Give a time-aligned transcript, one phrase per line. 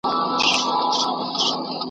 [0.63, 1.77] ذوالقافیتین.